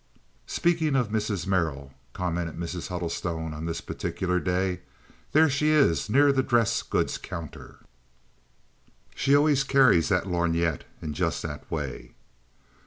[0.47, 1.45] "Speaking of Mrs.
[1.45, 2.87] Merrill," commented Mrs.
[2.87, 4.79] Huddlestone, on this particular day,
[5.31, 7.77] "there she is—near the dress goods counter.
[9.13, 12.13] She always carries that lorgnette in just that way."